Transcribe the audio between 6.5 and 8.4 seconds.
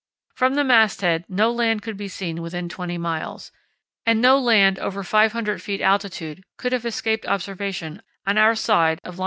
could have escaped observation on